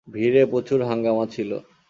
[0.07, 1.57] ভিড়ে প্রচুর হাংগামা ছিলো।